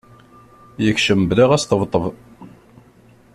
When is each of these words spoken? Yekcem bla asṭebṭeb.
Yekcem 0.85 1.19
bla 1.29 1.45
asṭebṭeb. 1.55 2.05